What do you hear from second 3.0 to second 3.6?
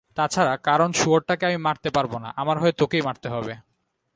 মারতে হবে।